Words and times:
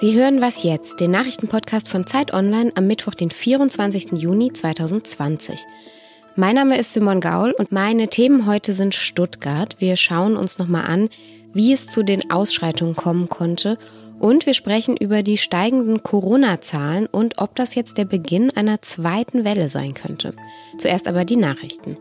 Sie 0.00 0.14
hören 0.14 0.40
was 0.40 0.62
jetzt, 0.62 1.00
den 1.00 1.10
Nachrichtenpodcast 1.10 1.88
von 1.88 2.06
Zeit 2.06 2.32
Online 2.32 2.70
am 2.76 2.86
Mittwoch, 2.86 3.16
den 3.16 3.32
24. 3.32 4.12
Juni 4.12 4.52
2020. 4.52 5.58
Mein 6.36 6.54
Name 6.54 6.78
ist 6.78 6.92
Simon 6.92 7.20
Gaul 7.20 7.50
und 7.50 7.72
meine 7.72 8.06
Themen 8.06 8.46
heute 8.46 8.74
sind 8.74 8.94
Stuttgart. 8.94 9.74
Wir 9.80 9.96
schauen 9.96 10.36
uns 10.36 10.56
nochmal 10.60 10.84
an, 10.84 11.08
wie 11.52 11.72
es 11.72 11.88
zu 11.88 12.04
den 12.04 12.30
Ausschreitungen 12.30 12.94
kommen 12.94 13.28
konnte 13.28 13.76
und 14.20 14.46
wir 14.46 14.54
sprechen 14.54 14.96
über 14.96 15.24
die 15.24 15.36
steigenden 15.36 16.04
Corona-Zahlen 16.04 17.06
und 17.06 17.38
ob 17.38 17.56
das 17.56 17.74
jetzt 17.74 17.98
der 17.98 18.04
Beginn 18.04 18.56
einer 18.56 18.80
zweiten 18.80 19.44
Welle 19.44 19.68
sein 19.68 19.94
könnte. 19.94 20.32
Zuerst 20.78 21.08
aber 21.08 21.24
die 21.24 21.36
Nachrichten. 21.36 21.96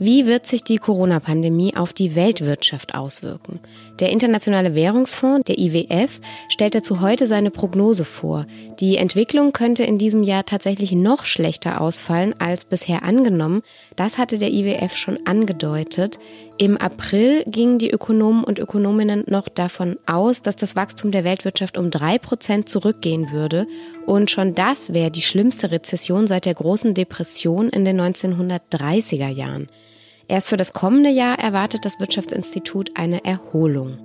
Wie 0.00 0.26
wird 0.26 0.46
sich 0.46 0.62
die 0.62 0.76
Corona-Pandemie 0.76 1.74
auf 1.74 1.92
die 1.92 2.14
Weltwirtschaft 2.14 2.94
auswirken? 2.94 3.58
Der 3.98 4.10
Internationale 4.10 4.76
Währungsfonds, 4.76 5.46
der 5.46 5.58
IWF, 5.58 6.20
stellt 6.48 6.76
dazu 6.76 7.00
heute 7.00 7.26
seine 7.26 7.50
Prognose 7.50 8.04
vor. 8.04 8.46
Die 8.78 8.96
Entwicklung 8.96 9.50
könnte 9.50 9.82
in 9.82 9.98
diesem 9.98 10.22
Jahr 10.22 10.46
tatsächlich 10.46 10.92
noch 10.92 11.24
schlechter 11.24 11.80
ausfallen 11.80 12.32
als 12.38 12.64
bisher 12.64 13.02
angenommen. 13.02 13.62
Das 13.96 14.18
hatte 14.18 14.38
der 14.38 14.52
IWF 14.52 14.96
schon 14.96 15.18
angedeutet. 15.26 16.20
Im 16.58 16.76
April 16.76 17.42
gingen 17.48 17.80
die 17.80 17.90
Ökonomen 17.90 18.44
und 18.44 18.60
Ökonominnen 18.60 19.24
noch 19.26 19.48
davon 19.48 19.96
aus, 20.06 20.42
dass 20.42 20.54
das 20.54 20.76
Wachstum 20.76 21.10
der 21.10 21.24
Weltwirtschaft 21.24 21.76
um 21.76 21.90
drei 21.90 22.18
Prozent 22.18 22.68
zurückgehen 22.68 23.32
würde. 23.32 23.66
Und 24.06 24.30
schon 24.30 24.54
das 24.54 24.94
wäre 24.94 25.10
die 25.10 25.22
schlimmste 25.22 25.72
Rezession 25.72 26.28
seit 26.28 26.44
der 26.44 26.54
großen 26.54 26.94
Depression 26.94 27.68
in 27.68 27.84
den 27.84 28.00
1930er 28.00 29.28
Jahren. 29.28 29.66
Erst 30.28 30.48
für 30.50 30.58
das 30.58 30.74
kommende 30.74 31.08
Jahr 31.08 31.38
erwartet 31.38 31.86
das 31.86 31.98
Wirtschaftsinstitut 32.00 32.90
eine 32.94 33.24
Erholung. 33.24 33.98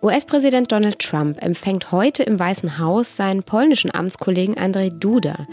US-Präsident 0.00 0.70
Donald 0.70 1.00
Trump 1.00 1.42
empfängt 1.42 1.90
heute 1.90 2.22
im 2.22 2.38
Weißen 2.38 2.78
Haus 2.78 3.16
seinen 3.16 3.42
polnischen 3.42 3.92
Amtskollegen 3.92 4.56
Andrzej 4.56 4.90
Duda. 4.90 5.48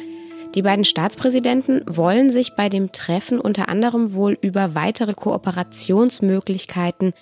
Die 0.53 0.61
beiden 0.61 0.85
Staatspräsidenten 0.85 1.81
wollen 1.88 2.30
sich 2.30 2.55
bei 2.55 2.69
dem 2.69 2.91
Treffen 2.91 3.39
unter 3.39 3.67
anderem 3.67 4.13
wohl 4.13 4.38
über 4.39 4.75
weitere 4.75 5.16
Kooperationsmöglichkeiten 5.16 7.13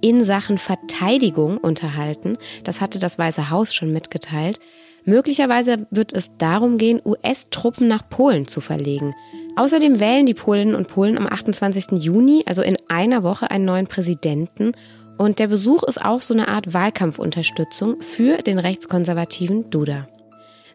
in 0.00 0.24
Sachen 0.24 0.58
Verteidigung 0.58 1.56
unterhalten. 1.56 2.36
Das 2.64 2.80
hatte 2.80 2.98
das 2.98 3.16
Weiße 3.16 3.50
Haus 3.50 3.72
schon 3.72 3.92
mitgeteilt. 3.92 4.58
Möglicherweise 5.04 5.86
wird 5.90 6.12
es 6.12 6.36
darum 6.36 6.78
gehen, 6.78 7.00
US-Truppen 7.04 7.86
nach 7.86 8.08
Polen 8.08 8.48
zu 8.48 8.60
verlegen. 8.60 9.14
Außerdem 9.56 10.00
wählen 10.00 10.24
die 10.24 10.34
Polinnen 10.34 10.74
und 10.74 10.88
Polen 10.88 11.18
am 11.18 11.26
28. 11.26 12.02
Juni, 12.02 12.42
also 12.46 12.62
in 12.62 12.76
einer 12.88 13.22
Woche, 13.22 13.50
einen 13.50 13.66
neuen 13.66 13.86
Präsidenten. 13.86 14.72
Und 15.18 15.38
der 15.38 15.48
Besuch 15.48 15.82
ist 15.82 16.02
auch 16.02 16.22
so 16.22 16.32
eine 16.32 16.48
Art 16.48 16.72
Wahlkampfunterstützung 16.72 18.00
für 18.00 18.38
den 18.38 18.58
rechtskonservativen 18.58 19.70
Duda. 19.70 20.08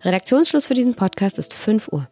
Redaktionsschluss 0.03 0.67
für 0.67 0.75
diesen 0.75 0.93
Podcast 0.93 1.39
ist 1.39 1.55
5 1.55 1.89
Uhr. 1.91 2.07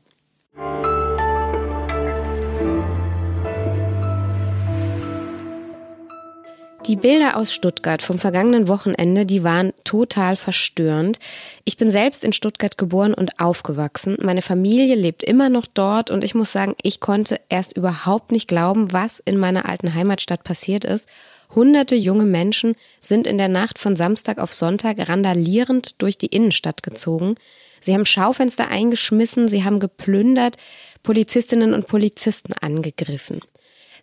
Die 6.88 6.95
Bilder 6.95 7.36
aus 7.36 7.52
Stuttgart 7.52 8.03
vom 8.03 8.19
vergangenen 8.19 8.67
Wochenende, 8.67 9.25
die 9.25 9.44
waren 9.44 9.73
total 9.83 10.36
verstörend. 10.36 11.17
Ich 11.64 11.78
bin 11.78 11.89
selbst 11.89 12.23
in 12.23 12.31
Stuttgart 12.31 12.78
geboren 12.78 13.16
und 13.16 13.39
aufgewachsen. 13.39 14.17
Meine 14.22 14.44
Familie 14.44 14.94
lebt 14.94 15.23
immer 15.23 15.50
noch 15.50 15.66
dort 15.66 16.11
und 16.11 16.23
ich 16.23 16.36
muss 16.36 16.52
sagen, 16.52 16.75
ich 16.83 17.00
konnte 17.00 17.41
erst 17.50 17.75
überhaupt 17.75 18.31
nicht 18.31 18.47
glauben, 18.47 18.94
was 18.94 19.19
in 19.19 19.38
meiner 19.39 19.67
alten 19.67 19.95
Heimatstadt 19.95 20.44
passiert 20.44 20.83
ist. 20.86 21.08
Hunderte 21.56 21.95
junge 21.95 22.25
Menschen 22.25 22.75
sind 23.02 23.25
in 23.25 23.39
der 23.39 23.50
Nacht 23.50 23.80
von 23.80 23.95
Samstag 23.95 24.38
auf 24.38 24.53
Sonntag 24.53 25.09
randalierend 25.09 26.00
durch 26.03 26.19
die 26.19 26.28
Innenstadt 26.28 26.83
gezogen. 26.83 27.33
Sie 27.81 27.95
haben 27.95 28.06
Schaufenster 28.06 28.67
eingeschmissen, 28.67 29.47
sie 29.47 29.63
haben 29.63 29.79
geplündert, 29.79 30.57
Polizistinnen 31.02 31.73
und 31.73 31.88
Polizisten 31.88 32.53
angegriffen. 32.53 33.41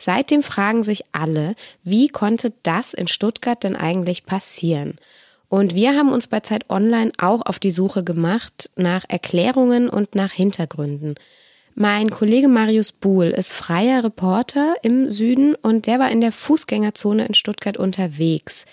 Seitdem 0.04 0.42
fragen 0.42 0.82
sich 0.82 1.04
alle, 1.12 1.54
wie 1.84 2.08
konnte 2.08 2.52
das 2.64 2.92
in 2.92 3.06
Stuttgart 3.06 3.62
denn 3.62 3.76
eigentlich 3.76 4.26
passieren? 4.26 4.96
Und 5.48 5.76
wir 5.76 5.96
haben 5.96 6.10
uns 6.10 6.26
bei 6.26 6.40
Zeit 6.40 6.68
Online 6.70 7.12
auch 7.18 7.46
auf 7.46 7.60
die 7.60 7.70
Suche 7.70 8.02
gemacht 8.02 8.68
nach 8.74 9.04
Erklärungen 9.06 9.88
und 9.88 10.16
nach 10.16 10.32
Hintergründen. 10.32 11.14
Mein 11.76 12.10
Kollege 12.10 12.48
Marius 12.48 12.90
Buhl 12.90 13.26
ist 13.26 13.52
freier 13.52 14.02
Reporter 14.02 14.74
im 14.82 15.08
Süden 15.08 15.54
und 15.54 15.86
der 15.86 16.00
war 16.00 16.10
in 16.10 16.20
der 16.20 16.32
Fußgängerzone 16.32 17.24
in 17.24 17.34
Stuttgart 17.34 17.76
unterwegs. 17.76 18.64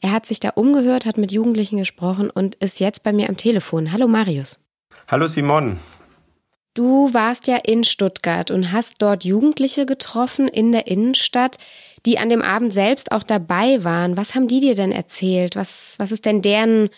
Er 0.00 0.12
hat 0.12 0.24
sich 0.24 0.40
da 0.40 0.50
umgehört, 0.54 1.04
hat 1.04 1.18
mit 1.18 1.32
Jugendlichen 1.32 1.76
gesprochen 1.76 2.30
und 2.30 2.54
ist 2.54 2.80
jetzt 2.80 3.02
bei 3.02 3.12
mir 3.12 3.28
am 3.28 3.36
Telefon. 3.36 3.92
Hallo 3.92 4.08
Marius. 4.08 4.58
Hallo 5.06 5.26
Simon. 5.26 5.78
Du 6.78 7.12
warst 7.12 7.48
ja 7.48 7.56
in 7.56 7.82
Stuttgart 7.82 8.52
und 8.52 8.70
hast 8.70 9.02
dort 9.02 9.24
Jugendliche 9.24 9.84
getroffen 9.84 10.46
in 10.46 10.70
der 10.70 10.86
Innenstadt, 10.86 11.58
die 12.06 12.18
an 12.18 12.28
dem 12.28 12.40
Abend 12.40 12.72
selbst 12.72 13.10
auch 13.10 13.24
dabei 13.24 13.82
waren. 13.82 14.16
Was 14.16 14.36
haben 14.36 14.46
die 14.46 14.60
dir 14.60 14.76
denn 14.76 14.92
erzählt? 14.92 15.56
Was, 15.56 15.96
was 15.98 16.12
ist 16.12 16.24
denn 16.24 16.40
deren, 16.40 16.88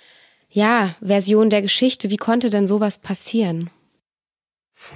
ja, 0.50 0.96
Version 1.00 1.48
der 1.48 1.62
Geschichte? 1.62 2.10
Wie 2.10 2.18
konnte 2.18 2.50
denn 2.50 2.66
sowas 2.66 2.98
passieren? 2.98 3.70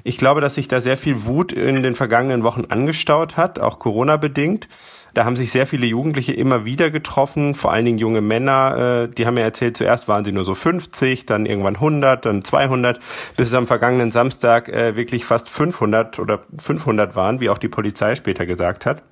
Ich 0.03 0.19
glaube, 0.19 0.41
dass 0.41 0.55
sich 0.55 0.69
da 0.69 0.81
sehr 0.81 0.97
viel 0.97 1.25
Wut 1.25 1.53
in 1.53 1.83
den 1.83 1.95
vergangenen 1.95 2.43
Wochen 2.43 2.65
angestaut 2.69 3.37
hat, 3.37 3.59
auch 3.59 3.79
Corona 3.79 4.17
bedingt. 4.17 4.69
Da 5.15 5.25
haben 5.25 5.37
sich 5.37 5.53
sehr 5.53 5.67
viele 5.67 5.87
Jugendliche 5.87 6.33
immer 6.33 6.65
wieder 6.65 6.91
getroffen, 6.91 7.55
vor 7.55 7.73
allen 7.73 7.85
Dingen 7.85 7.99
junge 7.99 8.21
Männer. 8.21 9.05
Äh, 9.05 9.09
die 9.09 9.27
haben 9.27 9.35
mir 9.35 9.43
erzählt, 9.43 9.77
zuerst 9.77 10.09
waren 10.09 10.25
sie 10.25 10.33
nur 10.33 10.43
so 10.43 10.55
50, 10.55 11.25
dann 11.25 11.47
irgendwann 11.47 11.77
100, 11.77 12.27
dann 12.27 12.43
200, 12.43 12.99
bis 13.37 13.49
es 13.49 13.55
am 13.55 13.69
vergangenen 13.69 14.11
Samstag 14.11 14.69
äh, 14.69 14.97
wirklich 14.97 15.25
fast 15.25 15.49
500 15.49 16.19
oder 16.19 16.41
500 16.61 17.15
waren, 17.15 17.39
wie 17.39 17.49
auch 17.49 17.59
die 17.59 17.69
Polizei 17.69 18.17
später 18.17 18.45
gesagt 18.45 18.87
hat. 18.87 19.03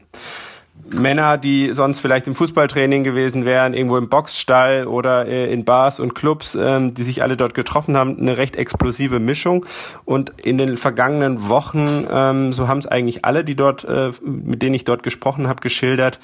Männer, 0.91 1.39
die 1.39 1.73
sonst 1.73 2.01
vielleicht 2.01 2.27
im 2.27 2.35
Fußballtraining 2.35 3.05
gewesen 3.05 3.45
wären, 3.45 3.75
irgendwo 3.75 3.97
im 3.97 4.09
Boxstall 4.09 4.87
oder 4.87 5.27
äh, 5.27 5.53
in 5.53 5.65
Bars 5.65 6.01
und 6.01 6.15
Clubs, 6.15 6.55
ähm, 6.55 6.95
die 6.95 7.03
sich 7.03 7.23
alle 7.23 7.37
dort 7.37 7.55
getroffen 7.55 7.97
haben, 7.97 8.19
eine 8.19 8.37
recht 8.37 8.57
explosive 8.57 9.21
Mischung. 9.21 9.65
Und 10.05 10.31
in 10.39 10.59
den 10.59 10.77
vergangenen 10.77 11.49
Wochen, 11.49 12.07
ähm, 12.11 12.53
so 12.53 12.69
haben 12.69 12.79
es 12.79 12.87
eigentlich 12.87 13.25
alle, 13.25 13.45
die 13.45 13.55
dort, 13.55 13.85
äh, 13.85 14.11
mit 14.23 14.63
denen 14.63 14.75
ich 14.75 14.85
dort 14.85 15.03
gesprochen 15.03 15.49
habe, 15.49 15.61
geschildert, 15.61 16.19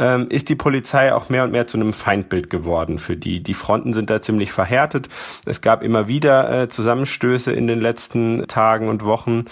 ähm, 0.00 0.28
ist 0.30 0.48
die 0.48 0.56
Polizei 0.56 1.14
auch 1.14 1.28
mehr 1.28 1.44
und 1.44 1.52
mehr 1.52 1.66
zu 1.66 1.76
einem 1.76 1.92
Feindbild 1.92 2.50
geworden 2.50 2.98
für 2.98 3.16
die. 3.16 3.42
Die 3.42 3.54
Fronten 3.54 3.92
sind 3.92 4.10
da 4.10 4.20
ziemlich 4.20 4.50
verhärtet. 4.50 5.08
Es 5.44 5.60
gab 5.60 5.82
immer 5.82 6.08
wieder 6.08 6.62
äh, 6.62 6.68
Zusammenstöße 6.68 7.52
in 7.52 7.66
den 7.66 7.80
letzten 7.80 8.46
Tagen 8.48 8.88
und 8.88 9.04
Wochen. 9.04 9.44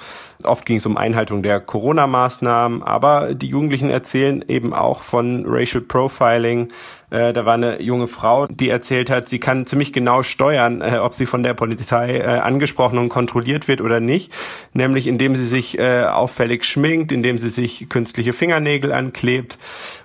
Oft 0.44 0.66
ging 0.66 0.76
es 0.76 0.86
um 0.86 0.96
Einhaltung 0.96 1.42
der 1.42 1.60
Corona-Maßnahmen, 1.60 2.82
aber 2.82 3.34
die 3.34 3.48
Jugendlichen 3.48 3.90
erzählen 3.90 4.44
eben 4.46 4.72
auch 4.72 5.02
von 5.02 5.44
Racial 5.46 5.82
Profiling, 5.82 6.68
äh, 7.10 7.32
da 7.32 7.46
war 7.46 7.54
eine 7.54 7.80
junge 7.80 8.06
Frau, 8.06 8.46
die 8.46 8.68
erzählt 8.68 9.08
hat, 9.08 9.28
sie 9.28 9.38
kann 9.38 9.66
ziemlich 9.66 9.92
genau 9.92 10.22
steuern, 10.22 10.82
äh, 10.82 10.98
ob 10.98 11.14
sie 11.14 11.24
von 11.24 11.42
der 11.42 11.54
Polizei 11.54 12.18
äh, 12.18 12.24
angesprochen 12.24 12.98
und 12.98 13.08
kontrolliert 13.08 13.66
wird 13.66 13.80
oder 13.80 14.00
nicht. 14.00 14.32
Nämlich 14.74 15.06
indem 15.06 15.34
sie 15.36 15.46
sich 15.46 15.80
auffällig 15.80 16.64
schminkt, 16.64 17.12
indem 17.12 17.38
sie 17.38 17.48
sich 17.48 17.88
künstliche 17.88 18.32
Fingernägel 18.32 18.92
anklebt 18.92 19.58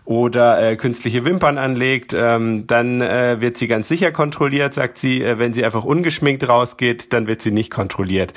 oder 0.06 0.76
künstliche 0.76 1.26
Wimpern 1.26 1.58
anlegt. 1.58 2.14
Ähm, 2.14 2.66
dann 2.68 3.00
wird 3.00 3.58
sie 3.58 3.68
ganz 3.68 3.88
sicher 3.88 4.12
kontrolliert, 4.12 4.74
sagt 4.74 4.98
sie. 4.98 5.24
Wenn 5.24 5.54
sie 5.54 5.66
einfach 5.66 5.84
ungeschminkt 5.84 6.48
rausgeht, 6.48 7.14
dann 7.14 7.28
wird 7.28 7.42
sie 7.42 7.52
nicht 7.52 7.72
kontrolliert. 7.72 8.34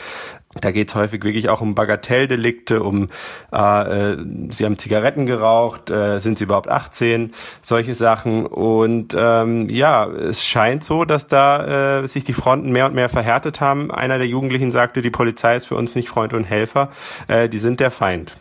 Da 0.61 0.71
geht 0.71 0.89
es 0.89 0.95
häufig 0.95 1.23
wirklich 1.25 1.49
auch 1.49 1.61
um 1.61 1.75
Bagatelldelikte, 1.75 2.83
um 2.83 3.09
äh, 3.53 4.13
äh, 4.13 4.25
sie 4.51 4.65
haben 4.65 4.79
Zigaretten 4.79 5.27
geraucht, 5.27 5.91
äh, 5.91 6.19
sind 6.19 6.39
sie 6.39 6.45
überhaupt 6.45 6.69
18, 6.69 7.33
solche 7.63 7.95
Sachen. 7.95 8.47
Und 8.47 9.15
ähm, 9.19 9.69
ja, 9.69 10.07
es 10.07 10.45
scheint 10.45 10.85
so, 10.85 11.05
dass 11.05 11.27
da 11.27 12.01
äh, 12.01 12.07
sich 12.07 12.25
die 12.25 12.33
Fronten 12.33 12.73
mehr 12.73 12.87
und 12.87 12.95
mehr 12.95 13.09
verhärtet 13.09 13.61
haben. 13.61 13.91
Einer 13.91 14.19
der 14.19 14.27
Jugendlichen 14.27 14.71
sagte, 14.71 15.03
die 15.03 15.11
Polizei 15.11 15.57
ist 15.57 15.67
für 15.67 15.77
uns 15.77 15.95
nicht 15.95 16.09
Freund 16.09 16.33
und 16.33 16.45
Helfer, 16.45 16.91
äh, 17.29 17.49
die 17.49 17.59
sind 17.59 17.81
der 17.81 17.91
Feind. 17.91 18.35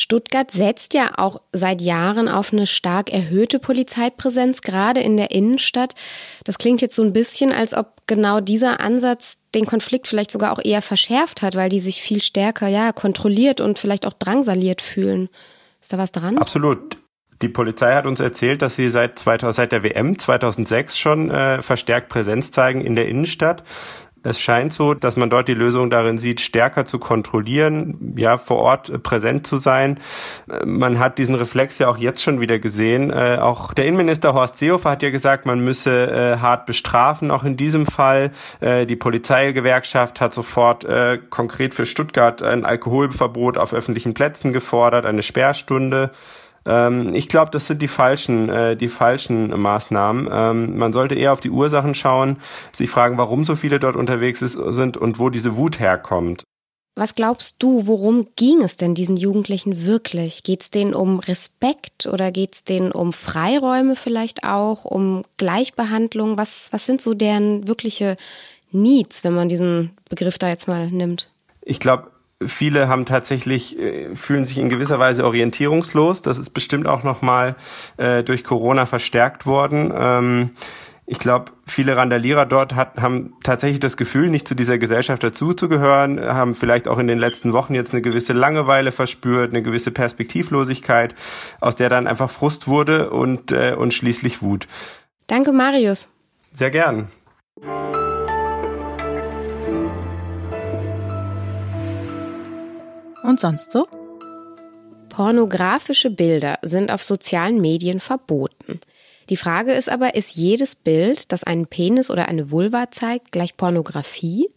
Stuttgart 0.00 0.52
setzt 0.52 0.94
ja 0.94 1.10
auch 1.16 1.40
seit 1.52 1.82
Jahren 1.82 2.28
auf 2.28 2.52
eine 2.52 2.68
stark 2.68 3.12
erhöhte 3.12 3.58
Polizeipräsenz, 3.58 4.60
gerade 4.60 5.00
in 5.00 5.16
der 5.16 5.32
Innenstadt. 5.32 5.96
Das 6.44 6.56
klingt 6.56 6.80
jetzt 6.80 6.94
so 6.94 7.02
ein 7.02 7.12
bisschen, 7.12 7.50
als 7.50 7.74
ob 7.74 7.97
genau 8.08 8.40
dieser 8.40 8.80
Ansatz 8.80 9.38
den 9.54 9.66
Konflikt 9.66 10.08
vielleicht 10.08 10.32
sogar 10.32 10.52
auch 10.52 10.64
eher 10.64 10.82
verschärft 10.82 11.42
hat, 11.42 11.54
weil 11.54 11.68
die 11.68 11.80
sich 11.80 12.02
viel 12.02 12.20
stärker 12.20 12.66
ja 12.66 12.92
kontrolliert 12.92 13.60
und 13.60 13.78
vielleicht 13.78 14.04
auch 14.04 14.12
drangsaliert 14.12 14.82
fühlen. 14.82 15.28
Ist 15.80 15.92
da 15.92 15.98
was 15.98 16.10
dran? 16.10 16.38
Absolut. 16.38 16.98
Die 17.40 17.48
Polizei 17.48 17.94
hat 17.94 18.06
uns 18.06 18.18
erzählt, 18.18 18.62
dass 18.62 18.74
sie 18.74 18.90
seit, 18.90 19.18
2000, 19.18 19.54
seit 19.54 19.72
der 19.72 19.84
WM 19.84 20.18
2006 20.18 20.98
schon 20.98 21.30
äh, 21.30 21.62
verstärkt 21.62 22.08
Präsenz 22.08 22.50
zeigen 22.50 22.80
in 22.80 22.96
der 22.96 23.06
Innenstadt. 23.08 23.62
Es 24.22 24.40
scheint 24.40 24.72
so, 24.72 24.94
dass 24.94 25.16
man 25.16 25.30
dort 25.30 25.48
die 25.48 25.54
Lösung 25.54 25.90
darin 25.90 26.18
sieht, 26.18 26.40
stärker 26.40 26.86
zu 26.86 26.98
kontrollieren, 26.98 28.14
ja, 28.16 28.36
vor 28.36 28.58
Ort 28.58 29.02
präsent 29.02 29.46
zu 29.46 29.58
sein. 29.58 30.00
Man 30.64 30.98
hat 30.98 31.18
diesen 31.18 31.34
Reflex 31.34 31.78
ja 31.78 31.88
auch 31.88 31.98
jetzt 31.98 32.22
schon 32.22 32.40
wieder 32.40 32.58
gesehen. 32.58 33.10
Äh, 33.10 33.38
auch 33.40 33.72
der 33.74 33.86
Innenminister 33.86 34.34
Horst 34.34 34.58
Seehofer 34.58 34.90
hat 34.90 35.02
ja 35.02 35.10
gesagt, 35.10 35.46
man 35.46 35.60
müsse 35.60 36.10
äh, 36.10 36.38
hart 36.38 36.66
bestrafen, 36.66 37.30
auch 37.30 37.44
in 37.44 37.56
diesem 37.56 37.86
Fall. 37.86 38.32
Äh, 38.60 38.86
die 38.86 38.96
Polizeigewerkschaft 38.96 40.20
hat 40.20 40.34
sofort 40.34 40.84
äh, 40.84 41.18
konkret 41.30 41.74
für 41.74 41.86
Stuttgart 41.86 42.42
ein 42.42 42.64
Alkoholverbot 42.64 43.56
auf 43.56 43.72
öffentlichen 43.72 44.14
Plätzen 44.14 44.52
gefordert, 44.52 45.06
eine 45.06 45.22
Sperrstunde. 45.22 46.10
Ähm, 46.68 47.14
ich 47.14 47.28
glaube, 47.28 47.50
das 47.50 47.66
sind 47.66 47.80
die 47.80 47.88
falschen, 47.88 48.50
äh, 48.50 48.76
die 48.76 48.88
falschen 48.88 49.58
Maßnahmen. 49.58 50.28
Ähm, 50.30 50.78
man 50.78 50.92
sollte 50.92 51.14
eher 51.14 51.32
auf 51.32 51.40
die 51.40 51.50
Ursachen 51.50 51.94
schauen, 51.94 52.36
sich 52.72 52.90
fragen, 52.90 53.16
warum 53.16 53.44
so 53.44 53.56
viele 53.56 53.80
dort 53.80 53.96
unterwegs 53.96 54.42
ist, 54.42 54.52
sind 54.52 54.96
und 54.98 55.18
wo 55.18 55.30
diese 55.30 55.56
Wut 55.56 55.80
herkommt. 55.80 56.44
Was 56.94 57.14
glaubst 57.14 57.56
du, 57.60 57.86
worum 57.86 58.26
ging 58.34 58.60
es 58.60 58.76
denn 58.76 58.96
diesen 58.96 59.16
Jugendlichen 59.16 59.86
wirklich? 59.86 60.42
Geht 60.42 60.62
es 60.62 60.70
denen 60.70 60.94
um 60.94 61.20
Respekt 61.20 62.06
oder 62.06 62.32
geht 62.32 62.56
es 62.56 62.64
denen 62.64 62.90
um 62.90 63.12
Freiräume 63.12 63.94
vielleicht 63.94 64.42
auch, 64.42 64.84
um 64.84 65.22
Gleichbehandlung? 65.36 66.36
Was, 66.36 66.72
was 66.72 66.86
sind 66.86 67.00
so 67.00 67.14
deren 67.14 67.68
wirkliche 67.68 68.16
Needs, 68.72 69.22
wenn 69.22 69.32
man 69.32 69.48
diesen 69.48 69.92
Begriff 70.10 70.38
da 70.38 70.48
jetzt 70.48 70.66
mal 70.66 70.90
nimmt? 70.90 71.30
Ich 71.62 71.78
glaube, 71.78 72.10
Viele 72.44 72.88
haben 72.88 73.04
tatsächlich 73.04 73.78
äh, 73.78 74.14
fühlen 74.14 74.44
sich 74.44 74.58
in 74.58 74.68
gewisser 74.68 74.98
Weise 74.98 75.24
orientierungslos. 75.24 76.22
Das 76.22 76.38
ist 76.38 76.50
bestimmt 76.50 76.86
auch 76.86 77.02
noch 77.02 77.20
mal 77.20 77.56
äh, 77.96 78.22
durch 78.22 78.44
Corona 78.44 78.86
verstärkt 78.86 79.44
worden. 79.44 79.92
Ähm, 79.94 80.50
ich 81.10 81.18
glaube, 81.18 81.52
viele 81.66 81.96
Randalierer 81.96 82.44
dort 82.44 82.74
hat, 82.74 82.98
haben 82.98 83.32
tatsächlich 83.42 83.80
das 83.80 83.96
Gefühl, 83.96 84.28
nicht 84.28 84.46
zu 84.46 84.54
dieser 84.54 84.76
Gesellschaft 84.76 85.22
dazuzugehören, 85.22 86.20
haben 86.20 86.54
vielleicht 86.54 86.86
auch 86.86 86.98
in 86.98 87.06
den 87.08 87.18
letzten 87.18 87.54
Wochen 87.54 87.74
jetzt 87.74 87.94
eine 87.94 88.02
gewisse 88.02 88.34
Langeweile 88.34 88.92
verspürt, 88.92 89.50
eine 89.50 89.62
gewisse 89.62 89.90
Perspektivlosigkeit, 89.90 91.14
aus 91.60 91.76
der 91.76 91.88
dann 91.88 92.06
einfach 92.06 92.28
Frust 92.28 92.68
wurde 92.68 93.08
und, 93.08 93.52
äh, 93.52 93.74
und 93.76 93.94
schließlich 93.94 94.42
Wut. 94.42 94.68
Danke, 95.26 95.52
Marius. 95.52 96.12
Sehr 96.52 96.70
gern. 96.70 97.08
Und 103.28 103.38
sonst 103.38 103.72
so? 103.72 103.86
Pornografische 105.10 106.08
Bilder 106.08 106.58
sind 106.62 106.90
auf 106.90 107.02
sozialen 107.02 107.60
Medien 107.60 108.00
verboten. 108.00 108.80
Die 109.28 109.36
Frage 109.36 109.74
ist 109.74 109.90
aber, 109.90 110.14
ist 110.14 110.34
jedes 110.34 110.74
Bild, 110.74 111.30
das 111.30 111.44
einen 111.44 111.66
Penis 111.66 112.10
oder 112.10 112.28
eine 112.28 112.50
Vulva 112.50 112.90
zeigt, 112.90 113.30
gleich 113.30 113.58
Pornografie? 113.58 114.48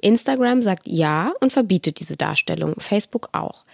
Instagram 0.00 0.60
sagt 0.60 0.88
ja 0.88 1.34
und 1.40 1.52
verbietet 1.52 2.00
diese 2.00 2.16
Darstellung, 2.16 2.74
Facebook 2.78 3.28
auch. 3.30 3.64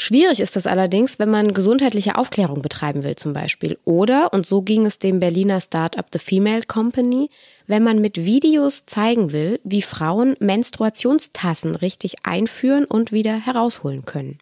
Schwierig 0.00 0.38
ist 0.38 0.54
das 0.54 0.68
allerdings, 0.68 1.18
wenn 1.18 1.28
man 1.28 1.52
gesundheitliche 1.52 2.14
Aufklärung 2.14 2.62
betreiben 2.62 3.02
will 3.02 3.16
zum 3.16 3.32
Beispiel. 3.32 3.78
Oder, 3.84 4.32
und 4.32 4.46
so 4.46 4.62
ging 4.62 4.86
es 4.86 5.00
dem 5.00 5.18
Berliner 5.18 5.60
Startup 5.60 6.06
The 6.12 6.20
Female 6.20 6.62
Company, 6.62 7.30
wenn 7.66 7.82
man 7.82 8.00
mit 8.00 8.16
Videos 8.16 8.86
zeigen 8.86 9.32
will, 9.32 9.58
wie 9.64 9.82
Frauen 9.82 10.36
Menstruationstassen 10.38 11.74
richtig 11.74 12.14
einführen 12.22 12.84
und 12.84 13.10
wieder 13.10 13.44
herausholen 13.44 14.04
können. 14.04 14.38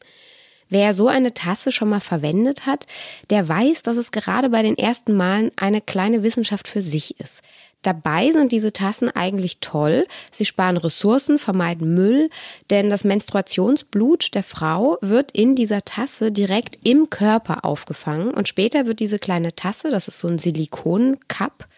Wer 0.68 0.92
so 0.92 1.08
eine 1.08 1.32
Tasse 1.32 1.72
schon 1.72 1.88
mal 1.88 2.00
verwendet 2.00 2.66
hat, 2.66 2.86
der 3.30 3.48
weiß, 3.48 3.82
dass 3.82 3.96
es 3.96 4.10
gerade 4.10 4.50
bei 4.50 4.60
den 4.60 4.76
ersten 4.76 5.14
Malen 5.14 5.52
eine 5.56 5.80
kleine 5.80 6.22
Wissenschaft 6.22 6.68
für 6.68 6.82
sich 6.82 7.18
ist. 7.18 7.40
Dabei 7.86 8.32
sind 8.32 8.50
diese 8.50 8.72
Tassen 8.72 9.10
eigentlich 9.10 9.60
toll. 9.60 10.08
Sie 10.32 10.44
sparen 10.44 10.76
Ressourcen, 10.76 11.38
vermeiden 11.38 11.94
Müll, 11.94 12.30
denn 12.68 12.90
das 12.90 13.04
Menstruationsblut 13.04 14.34
der 14.34 14.42
Frau 14.42 14.98
wird 15.02 15.30
in 15.30 15.54
dieser 15.54 15.82
Tasse 15.82 16.32
direkt 16.32 16.80
im 16.82 17.10
Körper 17.10 17.64
aufgefangen 17.64 18.34
und 18.34 18.48
später 18.48 18.88
wird 18.88 18.98
diese 18.98 19.20
kleine 19.20 19.54
Tasse, 19.54 19.92
das 19.92 20.08
ist 20.08 20.18
so 20.18 20.26
ein 20.26 20.40
Silikoncup, 20.40 21.68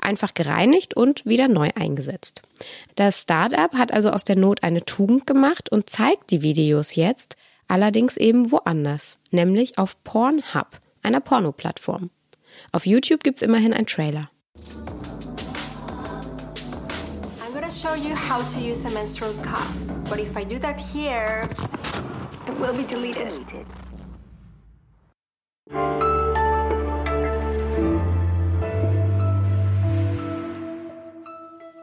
einfach 0.00 0.32
gereinigt 0.32 0.94
und 0.94 1.26
wieder 1.26 1.48
neu 1.48 1.68
eingesetzt. 1.74 2.40
Das 2.96 3.20
Startup 3.20 3.74
hat 3.74 3.92
also 3.92 4.08
aus 4.08 4.24
der 4.24 4.36
Not 4.36 4.62
eine 4.62 4.86
Tugend 4.86 5.26
gemacht 5.26 5.70
und 5.70 5.90
zeigt 5.90 6.30
die 6.30 6.40
Videos 6.40 6.96
jetzt, 6.96 7.36
allerdings 7.66 8.16
eben 8.16 8.50
woanders, 8.50 9.18
nämlich 9.32 9.76
auf 9.76 10.02
Pornhub, 10.02 10.80
einer 11.02 11.20
Porno-Plattform. 11.20 12.08
Auf 12.72 12.86
YouTube 12.86 13.22
gibt's 13.22 13.42
immerhin 13.42 13.74
einen 13.74 13.86
Trailer. 13.86 14.30
Show 17.78 17.94
you 17.94 18.14
how 18.14 18.42
to 18.48 18.60
use 18.60 18.84
a 18.84 18.90
menstrual 18.90 19.32
cup. 19.42 19.68
But 20.08 20.18
if 20.18 20.36
I 20.36 20.44
do 20.44 20.58
that 20.58 20.80
here, 20.80 21.48
it 22.46 22.58
will 22.58 22.74
be 22.74 22.84
deleted. 22.84 23.28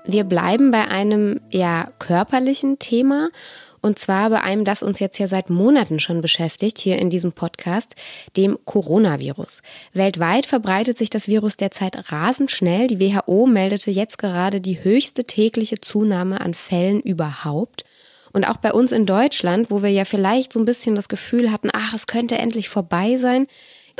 Wir 0.07 0.23
bleiben 0.23 0.71
bei 0.71 0.87
einem 0.87 1.41
ja 1.49 1.87
körperlichen 1.97 2.77
Thema 2.77 3.29
und 3.85 3.99
zwar 3.99 4.31
bei 4.31 4.41
einem, 4.41 4.65
das 4.65 4.81
uns 4.81 4.99
jetzt 4.99 5.19
ja 5.19 5.27
seit 5.27 5.51
Monaten 5.51 5.99
schon 5.99 6.21
beschäftigt, 6.21 6.79
hier 6.79 6.97
in 6.97 7.11
diesem 7.11 7.33
Podcast, 7.33 7.93
dem 8.35 8.57
Coronavirus. 8.65 9.61
Weltweit 9.93 10.47
verbreitet 10.47 10.97
sich 10.97 11.11
das 11.11 11.27
Virus 11.27 11.55
derzeit 11.55 12.11
rasend 12.11 12.49
schnell. 12.49 12.87
Die 12.87 12.99
WHO 12.99 13.45
meldete 13.45 13.91
jetzt 13.91 14.17
gerade 14.17 14.59
die 14.59 14.83
höchste 14.83 15.23
tägliche 15.23 15.81
Zunahme 15.81 16.41
an 16.41 16.55
Fällen 16.55 16.99
überhaupt. 16.99 17.83
Und 18.33 18.45
auch 18.45 18.57
bei 18.57 18.73
uns 18.73 18.91
in 18.91 19.05
Deutschland, 19.05 19.69
wo 19.69 19.83
wir 19.83 19.91
ja 19.91 20.03
vielleicht 20.03 20.51
so 20.51 20.59
ein 20.59 20.65
bisschen 20.65 20.95
das 20.95 21.07
Gefühl 21.07 21.51
hatten, 21.51 21.69
ach, 21.71 21.93
es 21.93 22.07
könnte 22.07 22.39
endlich 22.39 22.69
vorbei 22.69 23.17
sein, 23.17 23.45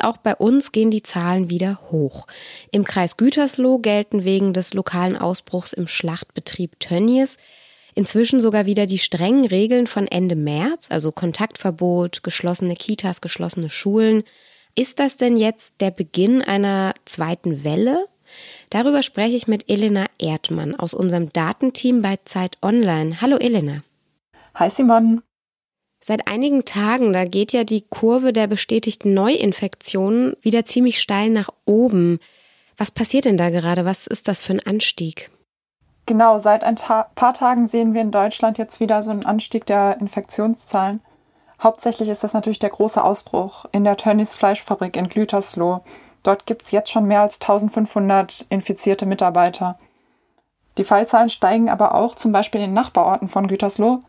auch 0.01 0.17
bei 0.17 0.33
uns 0.33 0.71
gehen 0.71 0.89
die 0.89 1.03
Zahlen 1.03 1.51
wieder 1.51 1.79
hoch. 1.91 2.25
Im 2.71 2.85
Kreis 2.85 3.17
Gütersloh 3.17 3.77
gelten 3.77 4.23
wegen 4.23 4.51
des 4.51 4.73
lokalen 4.73 5.15
Ausbruchs 5.15 5.73
im 5.73 5.87
Schlachtbetrieb 5.87 6.79
Tönnies 6.79 7.37
inzwischen 7.95 8.39
sogar 8.39 8.65
wieder 8.65 8.85
die 8.85 8.97
strengen 8.97 9.45
Regeln 9.45 9.87
von 9.87 10.07
Ende 10.07 10.35
März, 10.35 10.87
also 10.91 11.11
Kontaktverbot, 11.11 12.21
geschlossene 12.21 12.75
Kitas, 12.75 13.21
geschlossene 13.21 13.69
Schulen. 13.69 14.23
Ist 14.75 14.99
das 14.99 15.17
denn 15.17 15.37
jetzt 15.37 15.75
der 15.79 15.91
Beginn 15.91 16.41
einer 16.41 16.93
zweiten 17.05 17.63
Welle? 17.63 18.05
Darüber 18.69 19.01
spreche 19.01 19.35
ich 19.35 19.47
mit 19.47 19.69
Elena 19.69 20.05
Erdmann 20.19 20.75
aus 20.75 20.93
unserem 20.93 21.31
Datenteam 21.31 22.01
bei 22.01 22.17
Zeit 22.25 22.57
Online. 22.61 23.21
Hallo 23.21 23.37
Elena. 23.37 23.81
Hi 24.55 24.69
Simon. 24.69 25.21
Seit 26.01 26.27
einigen 26.27 26.65
Tagen, 26.65 27.13
da 27.13 27.25
geht 27.25 27.51
ja 27.51 27.63
die 27.63 27.81
Kurve 27.81 28.33
der 28.33 28.47
bestätigten 28.47 29.13
Neuinfektionen 29.13 30.35
wieder 30.41 30.65
ziemlich 30.65 30.99
steil 30.99 31.29
nach 31.29 31.49
oben. 31.65 32.19
Was 32.77 32.91
passiert 32.91 33.25
denn 33.25 33.37
da 33.37 33.49
gerade? 33.49 33.85
Was 33.85 34.05
ist 34.05 34.27
das 34.27 34.41
für 34.41 34.53
ein 34.53 34.59
Anstieg? 34.59 35.31
Genau, 36.07 36.37
seit 36.37 36.63
ein 36.63 36.75
Ta 36.75 37.07
paar 37.15 37.33
Tagen 37.33 37.67
sehen 37.67 37.95
wir 37.95 38.01
in 38.01 38.11
Deutschland 38.11 38.59
jetzt 38.59 38.79
wieder 38.79 39.01
so 39.01 39.09
einen 39.09 39.25
Anstieg 39.25 39.65
der 39.65 39.99
Infektionszahlen. 39.99 41.01
Hauptsächlich 41.61 42.09
ist 42.09 42.23
das 42.23 42.33
natürlich 42.33 42.59
der 42.59 42.69
große 42.69 43.03
Ausbruch 43.03 43.65
in 43.71 43.83
der 43.83 43.97
Tönnies 43.97 44.35
Fleischfabrik 44.35 44.97
in 44.97 45.09
Gütersloh. 45.09 45.81
Dort 46.21 46.45
gibt 46.45 46.63
es 46.63 46.71
jetzt 46.71 46.91
schon 46.91 47.05
mehr 47.05 47.21
als 47.21 47.35
1500 47.41 48.45
infizierte 48.49 49.05
Mitarbeiter. 49.05 49.79
Die 50.77 50.83
Fallzahlen 50.83 51.29
steigen 51.29 51.69
aber 51.69 51.95
auch 51.95 52.15
zum 52.15 52.31
Beispiel 52.31 52.61
in 52.61 52.73
Nachbarorten 52.73 53.29
von 53.29 53.47
Gütersloh. 53.47 54.01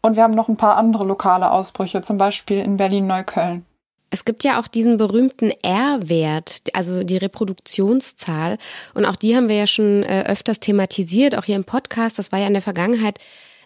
Und 0.00 0.16
wir 0.16 0.22
haben 0.22 0.34
noch 0.34 0.48
ein 0.48 0.56
paar 0.56 0.76
andere 0.76 1.04
lokale 1.04 1.50
Ausbrüche, 1.50 2.02
zum 2.02 2.18
Beispiel 2.18 2.60
in 2.60 2.76
Berlin-Neukölln. 2.76 3.66
Es 4.12 4.26
gibt 4.26 4.44
ja 4.44 4.60
auch 4.60 4.68
diesen 4.68 4.98
berühmten 4.98 5.52
R-Wert, 5.62 6.60
also 6.74 7.02
die 7.02 7.16
Reproduktionszahl. 7.16 8.58
Und 8.92 9.06
auch 9.06 9.16
die 9.16 9.34
haben 9.34 9.48
wir 9.48 9.56
ja 9.56 9.66
schon 9.66 10.02
äh, 10.02 10.24
öfters 10.28 10.60
thematisiert, 10.60 11.34
auch 11.34 11.44
hier 11.44 11.56
im 11.56 11.64
Podcast. 11.64 12.18
Das 12.18 12.30
war 12.30 12.38
ja 12.38 12.46
in 12.46 12.52
der 12.52 12.60
Vergangenheit 12.60 13.18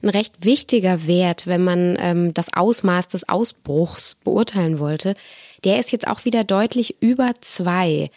ein 0.04 0.08
recht 0.08 0.44
wichtiger 0.44 1.08
Wert, 1.08 1.48
wenn 1.48 1.64
man 1.64 1.96
ähm, 1.98 2.32
das 2.32 2.54
Ausmaß 2.54 3.08
des 3.08 3.28
Ausbruchs 3.28 4.14
beurteilen 4.22 4.78
wollte. 4.78 5.16
Der 5.64 5.80
ist 5.80 5.90
jetzt 5.90 6.06
auch 6.06 6.24
wieder 6.24 6.44
deutlich 6.44 7.02
über 7.02 7.32
zwei. 7.40 8.08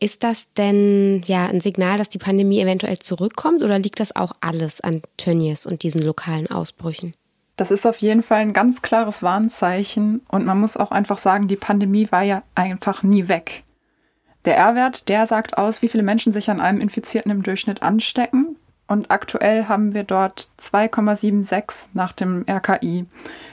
Ist 0.00 0.22
das 0.22 0.50
denn 0.54 1.22
ja 1.26 1.46
ein 1.46 1.60
Signal, 1.60 1.98
dass 1.98 2.08
die 2.08 2.18
Pandemie 2.18 2.60
eventuell 2.60 2.98
zurückkommt 2.98 3.62
oder 3.62 3.78
liegt 3.78 4.00
das 4.00 4.16
auch 4.16 4.32
alles 4.40 4.80
an 4.80 5.02
Tönnies 5.18 5.66
und 5.66 5.82
diesen 5.82 6.00
lokalen 6.00 6.50
Ausbrüchen? 6.50 7.12
Das 7.56 7.70
ist 7.70 7.86
auf 7.86 7.98
jeden 7.98 8.22
Fall 8.22 8.38
ein 8.38 8.52
ganz 8.52 8.82
klares 8.82 9.22
Warnzeichen 9.22 10.22
und 10.28 10.44
man 10.44 10.58
muss 10.58 10.76
auch 10.76 10.90
einfach 10.90 11.18
sagen, 11.18 11.46
die 11.46 11.56
Pandemie 11.56 12.10
war 12.10 12.22
ja 12.22 12.42
einfach 12.54 13.02
nie 13.02 13.28
weg. 13.28 13.62
Der 14.44 14.56
R-Wert, 14.56 15.08
der 15.08 15.26
sagt 15.26 15.56
aus, 15.56 15.80
wie 15.80 15.88
viele 15.88 16.02
Menschen 16.02 16.32
sich 16.32 16.50
an 16.50 16.60
einem 16.60 16.80
Infizierten 16.80 17.30
im 17.30 17.42
Durchschnitt 17.42 17.82
anstecken. 17.82 18.56
Und 18.86 19.10
aktuell 19.10 19.66
haben 19.66 19.94
wir 19.94 20.04
dort 20.04 20.50
2,76 20.60 21.88
nach 21.94 22.12
dem 22.12 22.44
RKI. 22.48 23.06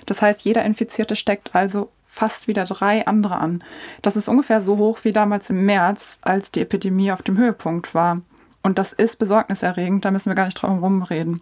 Das 0.05 0.21
heißt, 0.21 0.41
jeder 0.41 0.65
Infizierte 0.65 1.15
steckt 1.15 1.55
also 1.55 1.89
fast 2.05 2.49
wieder 2.49 2.65
drei 2.65 3.07
andere 3.07 3.35
an. 3.35 3.63
Das 4.01 4.17
ist 4.17 4.27
ungefähr 4.27 4.61
so 4.61 4.77
hoch 4.77 4.99
wie 5.03 5.13
damals 5.13 5.49
im 5.49 5.65
März, 5.65 6.19
als 6.23 6.51
die 6.51 6.59
Epidemie 6.59 7.13
auf 7.13 7.21
dem 7.21 7.37
Höhepunkt 7.37 7.95
war. 7.95 8.17
Und 8.61 8.77
das 8.77 8.91
ist 8.91 9.17
besorgniserregend, 9.17 10.03
da 10.03 10.11
müssen 10.11 10.29
wir 10.29 10.35
gar 10.35 10.45
nicht 10.45 10.61
drum 10.61 10.83
rumreden. 10.83 11.41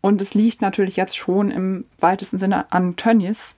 Und 0.00 0.22
es 0.22 0.34
liegt 0.34 0.62
natürlich 0.62 0.96
jetzt 0.96 1.16
schon 1.16 1.50
im 1.50 1.84
weitesten 1.98 2.38
Sinne 2.38 2.72
an 2.72 2.96
Tönnies. 2.96 3.54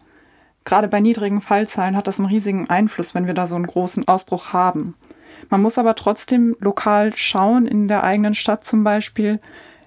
Gerade 0.64 0.88
bei 0.88 1.00
niedrigen 1.00 1.40
Fallzahlen 1.40 1.96
hat 1.96 2.06
das 2.06 2.18
einen 2.18 2.28
riesigen 2.28 2.70
Einfluss, 2.70 3.14
wenn 3.14 3.26
wir 3.26 3.34
da 3.34 3.46
so 3.46 3.56
einen 3.56 3.66
großen 3.66 4.06
Ausbruch 4.08 4.52
haben. 4.52 4.94
Man 5.50 5.62
muss 5.62 5.78
aber 5.78 5.94
trotzdem 5.94 6.56
lokal 6.60 7.12
schauen, 7.14 7.66
in 7.66 7.88
der 7.88 8.04
eigenen 8.04 8.34
Stadt 8.34 8.64
zum 8.64 8.84
Beispiel. 8.84 9.40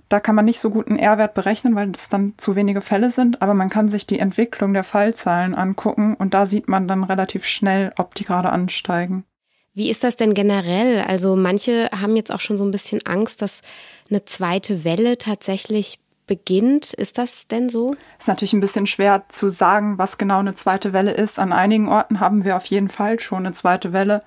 Da 0.09 0.19
kann 0.19 0.35
man 0.35 0.45
nicht 0.45 0.59
so 0.59 0.69
gut 0.69 0.87
einen 0.87 0.99
R-Wert 0.99 1.33
berechnen, 1.33 1.75
weil 1.75 1.89
das 1.89 2.09
dann 2.09 2.33
zu 2.37 2.55
wenige 2.55 2.81
Fälle 2.81 3.09
sind, 3.09 3.41
aber 3.41 3.53
man 3.53 3.69
kann 3.69 3.89
sich 3.89 4.05
die 4.05 4.19
Entwicklung 4.19 4.73
der 4.73 4.83
Fallzahlen 4.83 5.55
angucken 5.55 6.15
und 6.15 6.33
da 6.33 6.45
sieht 6.45 6.67
man 6.67 6.87
dann 6.87 7.03
relativ 7.03 7.45
schnell, 7.45 7.91
ob 7.97 8.13
die 8.15 8.25
gerade 8.25 8.51
ansteigen. 8.51 9.25
Wie 9.73 9.89
ist 9.89 10.03
das 10.03 10.15
denn 10.15 10.33
generell? 10.33 11.01
Also 11.01 11.35
manche 11.35 11.89
haben 11.91 12.15
jetzt 12.15 12.31
auch 12.31 12.39
schon 12.39 12.57
so 12.57 12.63
ein 12.63 12.71
bisschen 12.71 13.05
Angst, 13.05 13.41
dass 13.41 13.61
eine 14.09 14.23
zweite 14.23 14.83
Welle 14.83 15.17
tatsächlich 15.17 15.99
beginnt. 16.27 16.93
Ist 16.93 17.17
das 17.17 17.47
denn 17.47 17.69
so? 17.69 17.95
Ist 18.19 18.27
natürlich 18.27 18.53
ein 18.53 18.59
bisschen 18.59 18.87
schwer 18.87 19.23
zu 19.29 19.49
sagen, 19.49 19.97
was 19.97 20.17
genau 20.17 20.39
eine 20.39 20.55
zweite 20.55 20.93
Welle 20.93 21.11
ist. 21.11 21.39
An 21.39 21.53
einigen 21.53 21.89
Orten 21.89 22.19
haben 22.19 22.43
wir 22.43 22.57
auf 22.57 22.65
jeden 22.65 22.89
Fall 22.89 23.19
schon 23.19 23.45
eine 23.45 23.53
zweite 23.53 23.93
Welle. 23.93 24.23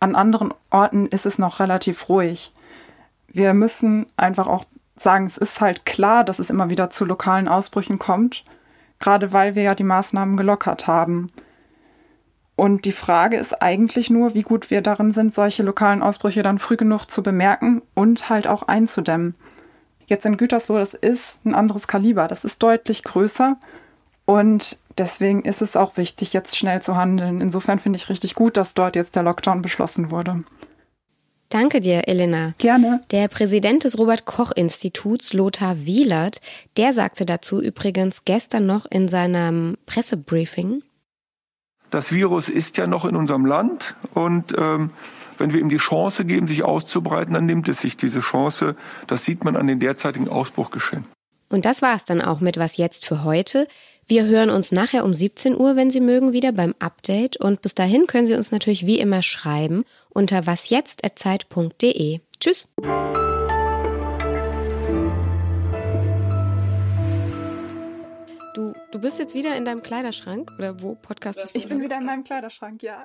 An 0.00 0.14
anderen 0.14 0.52
Orten 0.70 1.06
ist 1.06 1.26
es 1.26 1.38
noch 1.38 1.60
relativ 1.60 2.08
ruhig. 2.08 2.52
Wir 3.28 3.54
müssen 3.54 4.06
einfach 4.16 4.46
auch 4.46 4.64
sagen, 4.96 5.26
es 5.26 5.38
ist 5.38 5.60
halt 5.60 5.86
klar, 5.86 6.24
dass 6.24 6.38
es 6.38 6.50
immer 6.50 6.70
wieder 6.70 6.90
zu 6.90 7.04
lokalen 7.04 7.48
Ausbrüchen 7.48 7.98
kommt, 7.98 8.44
gerade 9.00 9.32
weil 9.32 9.54
wir 9.54 9.62
ja 9.62 9.74
die 9.74 9.84
Maßnahmen 9.84 10.36
gelockert 10.36 10.86
haben. 10.86 11.28
Und 12.56 12.84
die 12.84 12.92
Frage 12.92 13.36
ist 13.36 13.62
eigentlich 13.62 14.10
nur, 14.10 14.34
wie 14.34 14.42
gut 14.42 14.70
wir 14.70 14.80
darin 14.80 15.12
sind, 15.12 15.34
solche 15.34 15.64
lokalen 15.64 16.02
Ausbrüche 16.02 16.42
dann 16.42 16.60
früh 16.60 16.76
genug 16.76 17.06
zu 17.06 17.22
bemerken 17.22 17.82
und 17.94 18.28
halt 18.28 18.46
auch 18.46 18.62
einzudämmen. 18.62 19.34
Jetzt 20.06 20.26
in 20.26 20.36
Gütersloh, 20.36 20.78
das 20.78 20.94
ist 20.94 21.38
ein 21.44 21.54
anderes 21.54 21.86
Kaliber, 21.86 22.28
das 22.28 22.44
ist 22.44 22.62
deutlich 22.62 23.04
größer 23.04 23.56
und 24.26 24.78
deswegen 24.96 25.42
ist 25.42 25.62
es 25.62 25.76
auch 25.76 25.96
wichtig, 25.96 26.32
jetzt 26.32 26.56
schnell 26.56 26.82
zu 26.82 26.96
handeln. 26.96 27.40
Insofern 27.40 27.78
finde 27.78 27.98
ich 27.98 28.08
richtig 28.08 28.34
gut, 28.34 28.56
dass 28.56 28.74
dort 28.74 28.96
jetzt 28.96 29.16
der 29.16 29.22
Lockdown 29.22 29.62
beschlossen 29.62 30.10
wurde. 30.10 30.42
Danke 31.50 31.80
dir, 31.80 32.08
Elena. 32.08 32.54
Gerne. 32.58 33.00
Der 33.10 33.28
Präsident 33.28 33.84
des 33.84 33.98
Robert 33.98 34.24
Koch 34.24 34.50
Instituts, 34.50 35.32
Lothar 35.32 35.84
Wielert, 35.84 36.40
der 36.76 36.92
sagte 36.92 37.26
dazu 37.26 37.62
übrigens 37.62 38.24
gestern 38.24 38.66
noch 38.66 38.86
in 38.86 39.08
seinem 39.08 39.76
Pressebriefing. 39.86 40.82
Das 41.90 42.12
Virus 42.12 42.48
ist 42.48 42.76
ja 42.76 42.88
noch 42.88 43.04
in 43.04 43.14
unserem 43.14 43.46
Land 43.46 43.94
und 44.14 44.52
ähm, 44.58 44.90
wenn 45.38 45.52
wir 45.52 45.60
ihm 45.60 45.68
die 45.68 45.78
Chance 45.78 46.24
geben, 46.24 46.46
sich 46.46 46.64
auszubreiten, 46.64 47.34
dann 47.34 47.46
nimmt 47.46 47.68
es 47.68 47.80
sich 47.80 47.96
diese 47.96 48.20
Chance. 48.20 48.76
Das 49.06 49.24
sieht 49.24 49.44
man 49.44 49.56
an 49.56 49.66
den 49.66 49.80
derzeitigen 49.80 50.28
Ausbruchgeschehen. 50.28 51.04
Und 51.48 51.64
das 51.64 51.82
war 51.82 51.94
es 51.94 52.04
dann 52.04 52.20
auch 52.20 52.40
mit 52.40 52.56
Was 52.58 52.76
jetzt 52.76 53.06
für 53.06 53.22
heute. 53.22 53.68
Wir 54.06 54.26
hören 54.26 54.50
uns 54.50 54.72
nachher 54.72 55.04
um 55.04 55.14
17 55.14 55.56
Uhr, 55.58 55.76
wenn 55.76 55.90
Sie 55.90 56.00
mögen, 56.00 56.32
wieder 56.32 56.52
beim 56.52 56.74
Update. 56.78 57.36
Und 57.36 57.62
bis 57.62 57.74
dahin 57.74 58.06
können 58.06 58.26
Sie 58.26 58.34
uns 58.34 58.50
natürlich 58.50 58.86
wie 58.86 58.98
immer 58.98 59.22
schreiben 59.22 59.84
unter 60.08 60.46
wasjetzt.zeit.de. 60.46 62.20
Tschüss. 62.40 62.66
Du, 68.54 68.72
du 68.92 68.98
bist 69.00 69.18
jetzt 69.18 69.34
wieder 69.34 69.56
in 69.56 69.64
deinem 69.64 69.82
Kleiderschrank 69.82 70.50
oder 70.58 70.82
wo 70.82 70.94
podcastest 70.96 71.54
du? 71.54 71.58
Ich 71.58 71.68
bin 71.68 71.80
wieder 71.80 71.98
in 71.98 72.04
meinem 72.04 72.24
Kleiderschrank, 72.24 72.82
ja. 72.82 73.04